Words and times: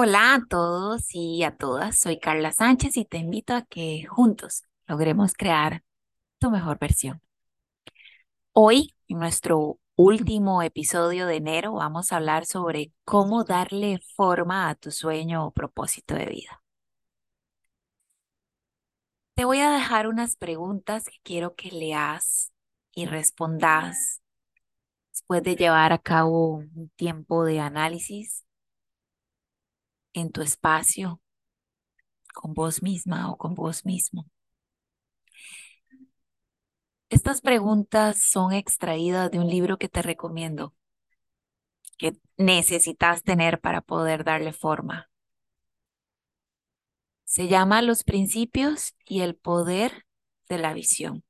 Hola 0.00 0.34
a 0.34 0.46
todos 0.48 1.12
y 1.12 1.42
a 1.42 1.56
todas, 1.56 1.98
soy 1.98 2.20
Carla 2.20 2.52
Sánchez 2.52 2.96
y 2.96 3.04
te 3.04 3.18
invito 3.18 3.52
a 3.52 3.62
que 3.62 4.06
juntos 4.06 4.62
logremos 4.86 5.32
crear 5.32 5.82
tu 6.38 6.52
mejor 6.52 6.78
versión. 6.78 7.20
Hoy, 8.52 8.94
en 9.08 9.18
nuestro 9.18 9.80
último 9.96 10.62
episodio 10.62 11.26
de 11.26 11.38
enero, 11.38 11.72
vamos 11.72 12.12
a 12.12 12.16
hablar 12.18 12.46
sobre 12.46 12.92
cómo 13.04 13.42
darle 13.42 13.98
forma 14.14 14.70
a 14.70 14.76
tu 14.76 14.92
sueño 14.92 15.44
o 15.46 15.50
propósito 15.50 16.14
de 16.14 16.26
vida. 16.26 16.62
Te 19.34 19.44
voy 19.44 19.58
a 19.58 19.72
dejar 19.72 20.06
unas 20.06 20.36
preguntas 20.36 21.06
que 21.06 21.18
quiero 21.24 21.56
que 21.56 21.72
leas 21.72 22.52
y 22.92 23.06
respondas 23.06 24.22
después 25.10 25.42
de 25.42 25.56
llevar 25.56 25.92
a 25.92 25.98
cabo 25.98 26.58
un 26.58 26.92
tiempo 26.94 27.44
de 27.44 27.58
análisis 27.58 28.44
en 30.12 30.30
tu 30.30 30.42
espacio, 30.42 31.20
con 32.34 32.54
vos 32.54 32.82
misma 32.82 33.30
o 33.30 33.36
con 33.36 33.54
vos 33.54 33.84
mismo. 33.84 34.26
Estas 37.10 37.40
preguntas 37.40 38.22
son 38.22 38.52
extraídas 38.52 39.30
de 39.30 39.38
un 39.38 39.48
libro 39.48 39.78
que 39.78 39.88
te 39.88 40.02
recomiendo, 40.02 40.74
que 41.96 42.16
necesitas 42.36 43.22
tener 43.22 43.60
para 43.60 43.80
poder 43.80 44.24
darle 44.24 44.52
forma. 44.52 45.08
Se 47.24 47.48
llama 47.48 47.82
Los 47.82 48.04
principios 48.04 48.94
y 49.04 49.20
el 49.20 49.36
poder 49.36 50.06
de 50.48 50.58
la 50.58 50.74
visión, 50.74 51.24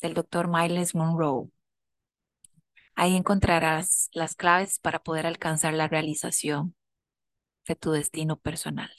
del 0.00 0.14
doctor 0.14 0.48
Miles 0.48 0.94
Monroe. 0.94 1.50
Ahí 2.94 3.16
encontrarás 3.16 4.08
las 4.12 4.34
claves 4.34 4.78
para 4.78 4.98
poder 4.98 5.26
alcanzar 5.26 5.72
la 5.72 5.88
realización 5.88 6.74
tu 7.76 7.90
destino 7.92 8.36
personal. 8.36 8.90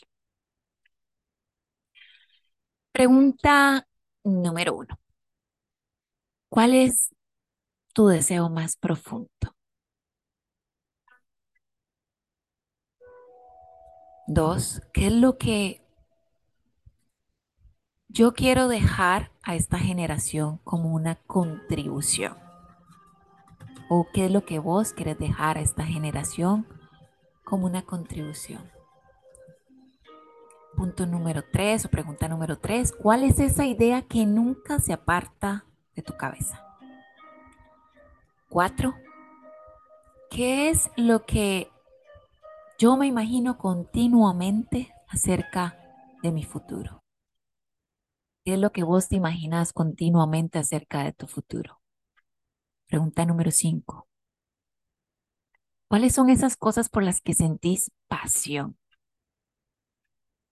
Pregunta 2.92 3.88
número 4.24 4.76
uno. 4.76 5.00
¿Cuál 6.50 6.74
es 6.76 7.10
tu 7.94 8.08
deseo 8.08 8.50
más 8.50 8.78
profundo? 8.78 9.30
Dos, 14.28 14.82
¿qué 14.94 15.08
es 15.08 15.14
lo 15.14 15.38
que 15.38 15.82
yo 18.08 18.34
quiero 18.34 18.68
dejar 18.68 19.32
a 19.44 19.56
esta 19.56 19.80
generación 19.80 20.60
como 20.64 20.94
una 20.94 21.16
contribución? 21.16 22.38
¿O 23.90 24.08
qué 24.14 24.26
es 24.28 24.32
lo 24.32 24.46
que 24.46 24.60
vos 24.60 24.94
querés 24.94 25.18
dejar 25.18 25.58
a 25.58 25.62
esta 25.62 25.84
generación 25.84 26.68
como 27.50 27.66
una 27.66 27.82
contribución. 27.82 28.72
Punto 30.78 31.08
número 31.08 31.44
tres 31.52 31.84
o 31.86 31.90
pregunta 31.90 32.28
número 32.28 32.60
tres, 32.60 32.92
¿cuál 32.92 33.24
es 33.24 33.40
esa 33.40 33.66
idea 33.66 34.04
que 34.04 34.26
nunca 34.28 34.80
se 34.80 34.94
aparta 34.94 35.66
de 35.96 36.04
tu 36.04 36.16
cabeza? 36.16 36.64
Cuatro, 38.50 38.96
¿qué 40.30 40.70
es 40.70 40.92
lo 40.96 41.26
que 41.26 41.72
yo 42.78 42.96
me 42.98 43.08
imagino 43.08 43.58
continuamente 43.58 44.94
acerca 45.08 45.78
de 46.22 46.32
mi 46.32 46.44
futuro? 46.44 47.02
¿Qué 48.46 48.54
es 48.54 48.60
lo 48.60 48.72
que 48.72 48.84
vos 48.84 49.10
te 49.10 49.16
imaginas 49.16 49.74
continuamente 49.74 50.60
acerca 50.60 51.04
de 51.04 51.14
tu 51.14 51.28
futuro? 51.28 51.82
Pregunta 52.88 53.26
número 53.26 53.52
cinco. 53.52 54.09
¿Cuáles 55.90 56.14
son 56.14 56.30
esas 56.30 56.56
cosas 56.56 56.88
por 56.88 57.04
las 57.04 57.20
que 57.20 57.34
sentís 57.34 57.92
pasión? 58.08 58.78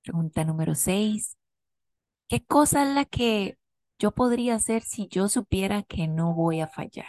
Pregunta 0.04 0.44
número 0.44 0.74
seis. 0.76 1.38
¿Qué 2.30 2.46
cosa 2.46 2.84
es 2.90 2.96
la 2.96 3.06
que 3.06 3.58
yo 4.00 4.12
podría 4.14 4.56
hacer 4.56 4.84
si 4.84 5.08
yo 5.10 5.30
supiera 5.30 5.84
que 5.84 6.08
no 6.08 6.34
voy 6.36 6.62
a 6.62 6.68
fallar? 6.68 7.08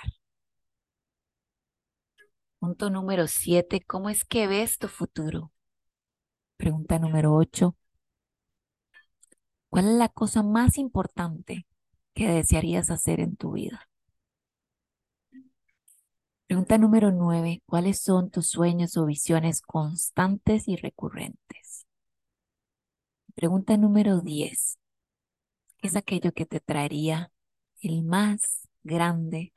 Punto 2.60 2.88
número 2.88 3.26
siete. 3.26 3.82
¿Cómo 3.84 4.10
es 4.10 4.24
que 4.24 4.46
ves 4.46 4.78
tu 4.78 4.86
futuro? 4.86 5.50
Pregunta 6.56 6.98
número 6.98 7.34
ocho. 7.34 7.74
¿Cuál 9.70 9.86
es 9.88 9.94
la 9.94 10.10
cosa 10.10 10.42
más 10.42 10.76
importante 10.76 11.66
que 12.14 12.28
desearías 12.28 12.90
hacer 12.90 13.20
en 13.20 13.36
tu 13.36 13.52
vida? 13.52 13.88
Pregunta 16.48 16.78
número 16.78 17.12
nueve. 17.12 17.62
¿Cuáles 17.66 18.00
son 18.00 18.30
tus 18.30 18.48
sueños 18.48 18.96
o 18.96 19.04
visiones 19.04 19.60
constantes 19.60 20.66
y 20.66 20.76
recurrentes? 20.76 21.86
Pregunta 23.34 23.76
número 23.76 24.20
diez. 24.20 24.78
¿Qué 25.76 25.88
es 25.88 25.96
aquello 25.96 26.32
que 26.32 26.46
te 26.46 26.60
traería 26.60 27.30
el 27.82 28.02
más 28.02 28.66
grande 28.82 29.52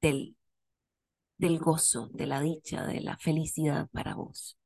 del, 0.00 0.36
del 1.36 1.58
gozo, 1.58 2.08
de 2.12 2.26
la 2.26 2.40
dicha, 2.40 2.86
de 2.86 3.00
la 3.00 3.16
felicidad 3.18 3.88
para 3.92 4.14
vos? 4.14 4.56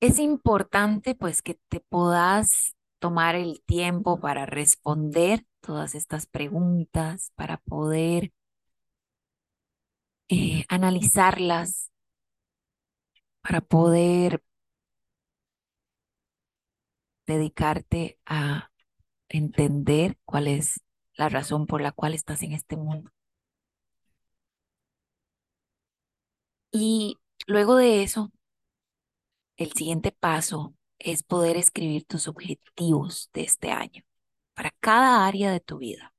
Es 0.00 0.18
importante 0.20 1.16
pues 1.16 1.42
que 1.42 1.58
te 1.68 1.80
puedas 1.80 2.76
tomar 3.04 3.34
el 3.34 3.62
tiempo 3.66 4.18
para 4.18 4.46
responder 4.46 5.44
todas 5.60 5.94
estas 5.94 6.24
preguntas, 6.24 7.32
para 7.34 7.58
poder 7.58 8.32
eh, 10.30 10.64
analizarlas, 10.70 11.90
para 13.42 13.60
poder 13.60 14.42
dedicarte 17.26 18.18
a 18.24 18.70
entender 19.28 20.16
cuál 20.24 20.48
es 20.48 20.80
la 21.12 21.28
razón 21.28 21.66
por 21.66 21.82
la 21.82 21.92
cual 21.92 22.14
estás 22.14 22.42
en 22.42 22.52
este 22.52 22.76
mundo. 22.78 23.10
Y 26.72 27.18
luego 27.46 27.76
de 27.76 28.02
eso, 28.02 28.32
el 29.58 29.72
siguiente 29.72 30.10
paso 30.10 30.74
es 31.04 31.22
poder 31.22 31.56
escribir 31.56 32.06
tus 32.06 32.28
objetivos 32.28 33.30
de 33.34 33.42
este 33.42 33.70
año 33.70 34.02
para 34.54 34.72
cada 34.80 35.26
área 35.26 35.52
de 35.52 35.60
tu 35.60 35.78
vida. 35.78 36.14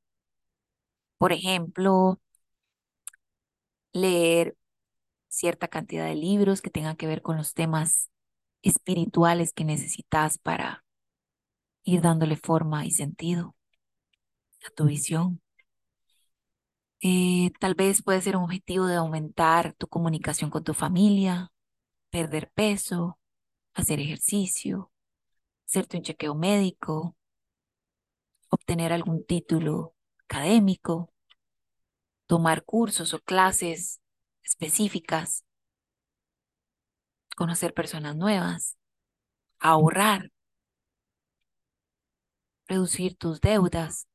Por 1.18 1.34
ejemplo, 1.34 2.20
leer 3.94 4.56
cierta 5.30 5.68
cantidad 5.68 6.06
de 6.08 6.16
libros 6.16 6.62
que 6.62 6.70
tengan 6.70 6.96
que 6.98 7.08
ver 7.08 7.22
con 7.22 7.38
los 7.38 7.54
temas 7.54 8.10
espirituales 8.62 9.54
que 9.54 9.66
necesitas 9.66 10.38
para 10.40 10.86
ir 11.84 12.02
dándole 12.02 12.36
forma 12.38 12.86
y 12.86 12.92
sentido 12.92 13.56
a 14.66 14.70
tu 14.72 14.86
visión. 14.86 15.42
Eh, 17.02 17.52
tal 17.60 17.76
vez 17.76 18.02
puede 18.04 18.22
ser 18.22 18.36
un 18.38 18.44
objetivo 18.44 18.88
de 18.88 18.96
aumentar 18.96 19.74
tu 19.78 19.88
comunicación 19.88 20.50
con 20.50 20.64
tu 20.64 20.74
familia, 20.74 21.52
perder 22.10 22.52
peso, 22.56 23.20
hacer 23.76 24.00
ejercicio, 24.00 24.92
hacerte 25.68 25.98
un 25.98 26.04
chequeo 26.04 26.34
médico, 26.34 27.16
obtener 28.50 28.94
algún 28.94 29.26
título 29.26 29.94
académico, 30.24 31.14
tomar 32.26 32.64
cursos 32.64 33.14
o 33.14 33.20
clases 33.20 34.02
específicas, 34.44 35.44
conocer 37.36 37.74
personas 37.74 38.16
nuevas, 38.16 38.78
ahorrar, 39.60 40.32
reducir 42.68 43.18
tus 43.18 43.42
deudas, 43.42 44.08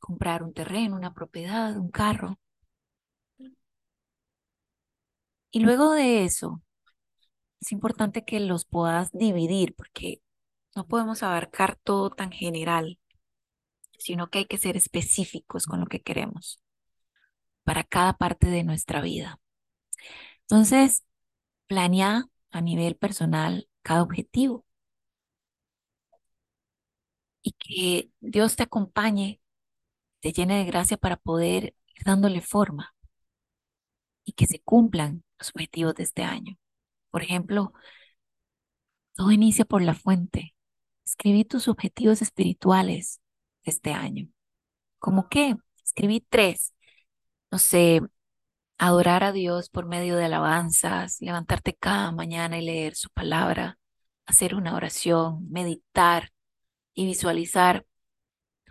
comprar 0.00 0.42
un 0.42 0.54
terreno, 0.54 0.96
una 0.96 1.12
propiedad, 1.12 1.76
un 1.76 1.90
carro. 1.90 2.38
Y 5.50 5.60
luego 5.60 5.92
de 5.92 6.24
eso, 6.24 6.62
es 7.60 7.72
importante 7.72 8.24
que 8.24 8.40
los 8.40 8.64
puedas 8.64 9.12
dividir 9.12 9.74
porque 9.74 10.22
no 10.74 10.86
podemos 10.86 11.22
abarcar 11.22 11.76
todo 11.76 12.10
tan 12.10 12.30
general, 12.30 12.98
sino 13.98 14.28
que 14.28 14.40
hay 14.40 14.44
que 14.46 14.58
ser 14.58 14.76
específicos 14.76 15.66
con 15.66 15.80
lo 15.80 15.86
que 15.86 16.02
queremos 16.02 16.62
para 17.64 17.84
cada 17.84 18.14
parte 18.14 18.48
de 18.48 18.64
nuestra 18.64 19.00
vida. 19.00 19.40
Entonces, 20.42 21.04
planea 21.66 22.24
a 22.50 22.60
nivel 22.60 22.96
personal 22.96 23.68
cada 23.82 24.02
objetivo 24.02 24.64
y 27.42 27.52
que 27.52 28.10
Dios 28.20 28.56
te 28.56 28.64
acompañe, 28.64 29.40
te 30.20 30.32
llene 30.32 30.58
de 30.58 30.64
gracia 30.64 30.96
para 30.96 31.16
poder 31.16 31.74
ir 31.94 32.04
dándole 32.04 32.40
forma 32.40 32.94
y 34.24 34.32
que 34.32 34.46
se 34.46 34.60
cumplan 34.60 35.24
los 35.38 35.50
objetivos 35.50 35.94
de 35.94 36.02
este 36.04 36.22
año. 36.24 36.58
Por 37.16 37.22
ejemplo, 37.22 37.72
todo 39.14 39.32
inicia 39.32 39.64
por 39.64 39.80
la 39.80 39.94
fuente. 39.94 40.54
Escribí 41.02 41.46
tus 41.46 41.66
objetivos 41.66 42.20
espirituales 42.20 43.22
este 43.62 43.94
año. 43.94 44.28
¿Cómo 44.98 45.30
qué? 45.30 45.56
Escribí 45.82 46.20
tres. 46.20 46.74
no 47.50 47.58
sé, 47.58 48.02
adorar 48.78 49.24
a 49.24 49.32
Dios 49.32 49.70
por 49.70 49.86
medio 49.86 50.16
de 50.16 50.26
alabanzas, 50.26 51.18
levantarte 51.22 51.74
cada 51.74 52.12
mañana 52.12 52.58
y 52.58 52.66
leer 52.66 52.96
su 52.96 53.08
palabra, 53.10 53.78
hacer 54.26 54.54
una 54.54 54.76
oración, 54.76 55.50
meditar 55.50 56.32
y 56.94 57.06
visualizar 57.06 57.86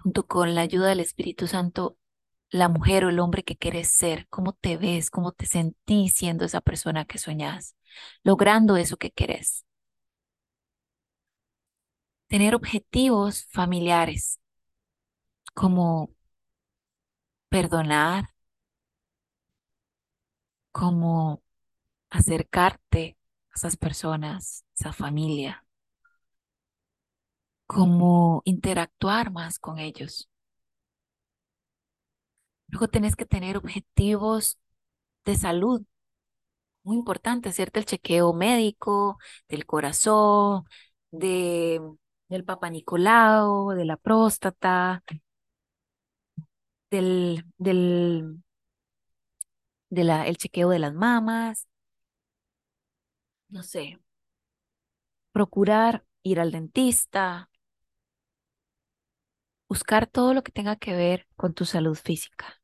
junto 0.04 0.28
con 0.28 0.54
la 0.56 0.62
ayuda 0.62 0.90
del 0.90 1.00
Espíritu 1.00 1.48
Santo 1.48 1.98
la 2.52 2.70
mujer 2.70 3.06
o 3.06 3.10
el 3.10 3.20
hombre 3.20 3.44
que 3.44 3.58
quieres 3.58 3.90
ser, 3.90 4.28
cómo 4.30 4.54
te 4.54 4.78
ves, 4.78 5.10
cómo 5.10 5.32
te 5.32 5.48
sentís 5.48 6.14
siendo 6.14 6.46
esa 6.46 6.62
persona 6.62 7.06
que 7.06 7.18
soñás, 7.18 7.76
logrando 8.24 8.78
eso 8.78 8.98
que 8.98 9.12
querés. 9.12 9.66
Tener 12.28 12.54
objetivos 12.54 13.48
familiares 13.52 14.40
como 15.54 16.10
perdonar, 17.50 18.26
como 20.72 21.42
acercarte 22.12 23.18
a 23.52 23.56
esas 23.58 23.78
personas, 23.78 24.66
esa 24.76 24.94
familia, 24.94 25.66
como 27.68 28.42
interactuar 28.46 29.32
más 29.32 29.60
con 29.60 29.78
ellos. 29.80 30.30
Luego 32.68 32.88
tenés 32.88 33.16
que 33.16 33.26
tener 33.26 33.58
objetivos 33.58 34.58
de 35.26 35.36
salud. 35.38 35.84
Muy 36.86 36.98
importante, 36.98 37.50
hacerte 37.50 37.82
el 37.82 37.86
chequeo 37.88 38.34
médico 38.34 39.20
del 39.50 39.68
corazón, 39.68 40.66
de, 41.12 41.82
del 42.30 42.46
Papa 42.46 42.70
Nicolau, 42.72 43.72
de 43.72 43.86
la 43.86 43.98
próstata, 43.98 45.04
del, 46.92 47.46
del, 47.58 48.40
de 49.90 50.04
la, 50.04 50.28
el 50.28 50.38
chequeo 50.38 50.70
de 50.70 50.80
las 50.80 50.94
mamas. 50.94 51.68
No 53.50 53.64
sé. 53.64 53.86
Procurar 55.34 56.04
ir 56.24 56.40
al 56.40 56.52
dentista. 56.52 57.48
Buscar 59.70 60.08
todo 60.08 60.34
lo 60.34 60.42
que 60.44 60.52
tenga 60.52 60.76
que 60.76 60.94
ver 60.96 61.28
con 61.36 61.54
tu 61.54 61.66
salud 61.66 61.94
física. 61.96 62.60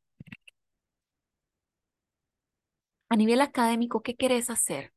A 3.12 3.16
nivel 3.18 3.42
académico, 3.42 4.02
¿qué 4.02 4.16
quieres 4.16 4.50
hacer? 4.50 4.94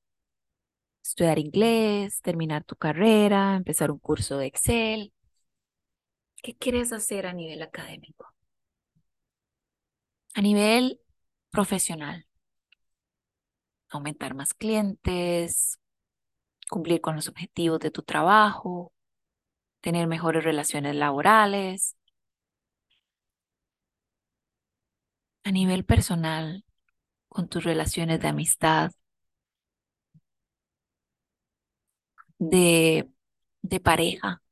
Estudiar 1.03 1.39
inglés, 1.39 2.21
terminar 2.23 2.63
tu 2.65 2.77
carrera, 2.77 3.57
empezar 3.57 3.91
un 3.91 3.99
curso 3.99 4.39
de 4.39 4.47
Excel. 4.47 5.13
¿Qué 6.43 6.55
quieres 6.57 6.93
hacer 6.93 7.27
a 7.27 7.33
nivel 7.33 7.61
académico? 7.63 8.33
A 10.35 10.41
nivel 10.43 11.01
profesional, 11.51 12.27
aumentar 13.89 14.35
más 14.35 14.55
clientes, 14.55 15.79
cumplir 16.71 17.01
con 17.01 17.17
los 17.17 17.29
objetivos 17.29 17.81
de 17.81 17.91
tu 17.91 18.03
trabajo, 18.03 18.93
tener 19.81 20.07
mejores 20.09 20.45
relaciones 20.45 20.95
laborales. 20.97 21.97
A 25.45 25.51
nivel 25.53 25.85
personal, 25.85 26.65
con 27.35 27.49
tus 27.51 27.65
relaciones 27.65 28.21
de 28.21 28.29
amistad, 28.29 28.93
de, 32.39 33.09
de 33.63 33.81
pareja. 33.81 34.43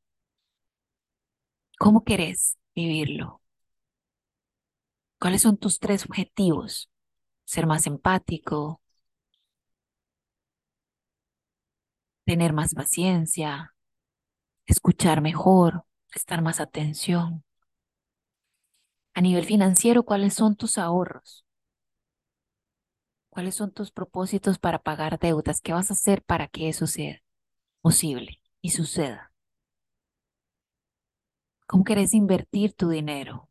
¿Cómo 1.78 2.02
querés 2.04 2.56
vivirlo? 2.74 3.42
¿Cuáles 5.18 5.42
son 5.42 5.56
tus 5.56 5.78
tres 5.78 6.04
objetivos? 6.06 6.90
Ser 7.44 7.66
más 7.66 7.86
empático, 7.86 8.82
tener 12.24 12.52
más 12.52 12.74
paciencia, 12.74 13.74
escuchar 14.66 15.20
mejor, 15.22 15.84
prestar 16.10 16.42
más 16.42 16.60
atención. 16.60 17.44
A 19.14 19.22
nivel 19.22 19.46
financiero, 19.46 20.02
¿cuáles 20.02 20.34
son 20.34 20.54
tus 20.54 20.76
ahorros? 20.76 21.46
¿Cuáles 23.32 23.56
son 23.56 23.72
tus 23.72 23.90
propósitos 23.90 24.60
para 24.60 24.78
pagar 24.78 25.18
deudas? 25.18 25.60
¿Qué 25.60 25.72
vas 25.72 25.90
a 25.90 25.94
hacer 25.94 26.22
para 26.22 26.46
que 26.46 26.68
eso 26.68 26.86
sea 26.86 27.20
posible 27.82 28.40
y 28.62 28.70
suceda? 28.70 29.32
¿Cómo 31.66 31.82
querés 31.82 32.14
invertir 32.14 32.72
tu 32.74 32.88
dinero? 32.88 33.48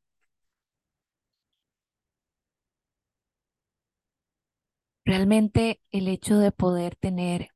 Realmente 5.06 5.80
el 5.92 6.08
hecho 6.08 6.38
de 6.40 6.52
poder 6.52 6.96
tener 6.96 7.50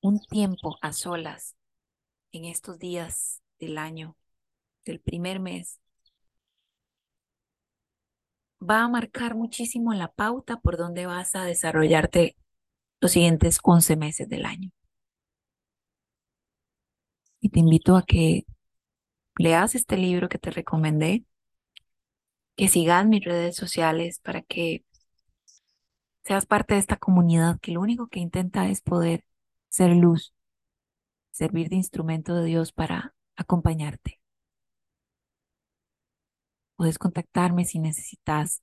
un 0.00 0.20
tiempo 0.20 0.76
a 0.82 0.92
solas 0.92 1.56
en 2.32 2.46
estos 2.46 2.78
días 2.78 3.42
del 3.60 3.78
año, 3.78 4.16
del 4.84 5.00
primer 5.00 5.40
mes, 5.40 5.80
va 8.68 8.82
a 8.82 8.88
marcar 8.88 9.34
muchísimo 9.34 9.92
la 9.94 10.08
pauta 10.12 10.58
por 10.60 10.76
donde 10.76 11.06
vas 11.06 11.34
a 11.34 11.44
desarrollarte 11.44 12.36
los 13.00 13.12
siguientes 13.12 13.58
11 13.62 13.96
meses 13.96 14.28
del 14.28 14.46
año. 14.46 14.70
Y 17.40 17.50
te 17.50 17.60
invito 17.60 17.96
a 17.96 18.04
que 18.04 18.46
leas 19.36 19.74
este 19.74 19.96
libro 19.96 20.28
que 20.28 20.38
te 20.38 20.50
recomendé, 20.50 21.24
que 22.56 22.68
sigas 22.68 23.06
mis 23.06 23.24
redes 23.24 23.56
sociales 23.56 24.20
para 24.20 24.42
que 24.42 24.84
seas 26.24 26.46
parte 26.46 26.74
de 26.74 26.80
esta 26.80 26.96
comunidad 26.96 27.60
que 27.60 27.72
lo 27.72 27.80
único 27.80 28.06
que 28.08 28.20
intenta 28.20 28.68
es 28.68 28.80
poder 28.80 29.24
ser 29.68 29.90
luz, 29.94 30.32
servir 31.32 31.68
de 31.68 31.76
instrumento 31.76 32.34
de 32.34 32.46
Dios 32.46 32.72
para 32.72 33.14
acompañarte. 33.36 34.23
Puedes 36.76 36.98
contactarme 36.98 37.64
si 37.64 37.78
necesitas 37.78 38.62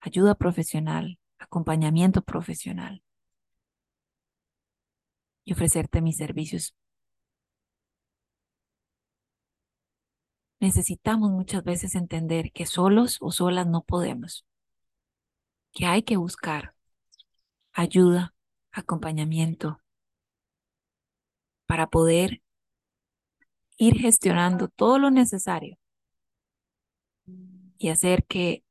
ayuda 0.00 0.34
profesional, 0.34 1.18
acompañamiento 1.38 2.22
profesional 2.22 3.02
y 5.44 5.52
ofrecerte 5.52 6.02
mis 6.02 6.16
servicios. 6.18 6.74
Necesitamos 10.60 11.30
muchas 11.30 11.62
veces 11.64 11.94
entender 11.94 12.52
que 12.52 12.66
solos 12.66 13.18
o 13.20 13.30
solas 13.30 13.66
no 13.66 13.82
podemos, 13.82 14.46
que 15.72 15.86
hay 15.86 16.02
que 16.02 16.16
buscar 16.16 16.74
ayuda, 17.72 18.34
acompañamiento 18.72 19.80
para 21.66 21.88
poder 21.88 22.42
ir 23.76 23.98
gestionando 23.98 24.68
todo 24.68 24.98
lo 24.98 25.10
necesario 25.10 25.78
y 27.78 27.88
hacer 27.90 28.24
que 28.26 28.64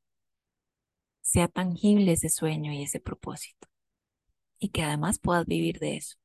sea 1.22 1.48
tangible 1.48 2.14
ese 2.14 2.30
sueño 2.30 2.72
y 2.72 2.84
ese 2.84 3.00
propósito 3.00 3.68
y 4.60 4.70
que 4.70 4.84
además 4.84 5.20
puedas 5.20 5.46
vivir 5.46 5.80
de 5.80 5.98
eso. 5.98 6.18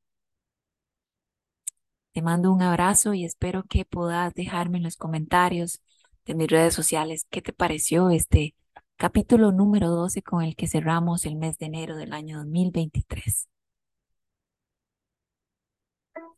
Te 2.13 2.23
mando 2.23 2.53
un 2.53 2.63
abrazo 2.63 3.15
y 3.15 3.25
espero 3.25 3.65
que 3.65 3.85
puedas 3.85 4.35
dejarme 4.35 4.79
en 4.79 4.85
los 4.85 4.97
comentarios 4.97 5.81
de 6.25 6.35
mis 6.35 6.49
redes 6.49 6.75
sociales 6.75 7.27
qué 7.31 7.41
te 7.43 7.53
pareció 7.53 8.11
este 8.11 8.55
capítulo 8.97 9.53
número 9.53 9.89
12 9.91 10.23
con 10.23 10.43
el 10.43 10.57
que 10.57 10.69
cerramos 10.69 11.25
el 11.27 11.37
mes 11.37 11.59
de 11.59 11.67
enero 11.67 11.97
del 11.97 12.13
año 12.13 12.39
2023. 12.39 13.49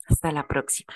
Hasta 0.09 0.31
la 0.33 0.47
próxima. 0.47 0.95